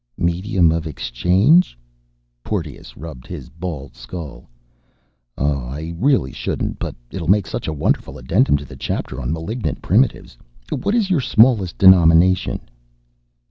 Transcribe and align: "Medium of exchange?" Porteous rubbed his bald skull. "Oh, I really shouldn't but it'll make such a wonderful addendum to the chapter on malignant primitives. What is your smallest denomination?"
"Medium 0.17 0.71
of 0.71 0.87
exchange?" 0.87 1.77
Porteous 2.43 2.97
rubbed 2.97 3.27
his 3.27 3.49
bald 3.49 3.93
skull. 3.95 4.49
"Oh, 5.37 5.67
I 5.67 5.93
really 5.95 6.31
shouldn't 6.31 6.79
but 6.79 6.95
it'll 7.11 7.27
make 7.27 7.45
such 7.45 7.67
a 7.67 7.71
wonderful 7.79 8.17
addendum 8.17 8.57
to 8.57 8.65
the 8.65 8.75
chapter 8.75 9.21
on 9.21 9.31
malignant 9.31 9.83
primitives. 9.83 10.39
What 10.71 10.95
is 10.95 11.11
your 11.11 11.21
smallest 11.21 11.77
denomination?" 11.77 12.61